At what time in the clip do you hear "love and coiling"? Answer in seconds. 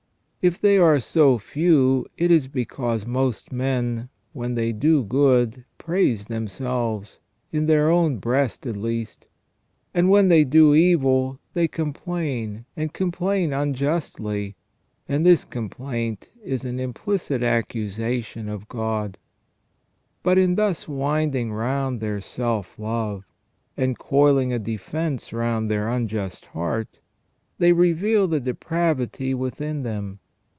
22.79-24.51